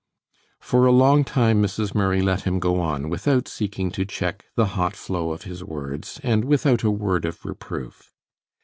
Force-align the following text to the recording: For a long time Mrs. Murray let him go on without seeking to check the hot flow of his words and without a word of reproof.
For 0.59 0.87
a 0.87 0.91
long 0.91 1.23
time 1.23 1.61
Mrs. 1.61 1.93
Murray 1.93 2.23
let 2.23 2.41
him 2.41 2.57
go 2.57 2.79
on 2.81 3.07
without 3.07 3.47
seeking 3.47 3.91
to 3.91 4.03
check 4.03 4.45
the 4.55 4.65
hot 4.73 4.95
flow 4.95 5.29
of 5.31 5.43
his 5.43 5.63
words 5.63 6.19
and 6.23 6.43
without 6.43 6.81
a 6.81 6.89
word 6.89 7.23
of 7.23 7.45
reproof. 7.45 8.11